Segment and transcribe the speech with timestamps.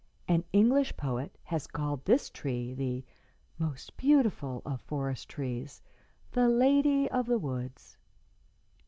[0.27, 3.05] An English poet has called this tree the
[3.59, 5.83] "'most beautiful Of forest trees,
[6.31, 7.97] the lady of the woods.'"